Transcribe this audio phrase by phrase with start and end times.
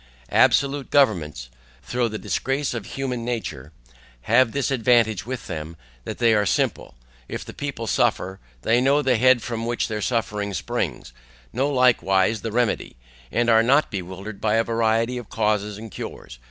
[0.31, 1.49] Absolute governments
[1.91, 3.71] (tho' the disgrace of human nature)
[4.21, 6.95] have this advantage with them, that they are simple;
[7.27, 11.13] if the people suffer, they know the head from which their suffering springs,
[11.53, 12.95] know likewise the remedy,
[13.31, 16.39] and are not bewildered by a variety of causes and cures.